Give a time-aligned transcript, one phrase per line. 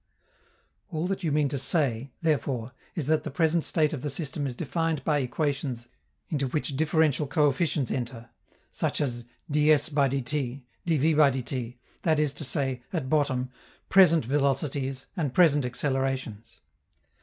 [0.89, 4.47] All that you mean to say, therefore, is that the present state of the system
[4.47, 5.89] is defined by equations
[6.31, 8.31] into which differential coefficients enter,
[8.71, 13.51] such as _ds_|_dt_, _dv_|_dt_, that is to say, at bottom,
[13.89, 16.61] present velocities and present accelerations.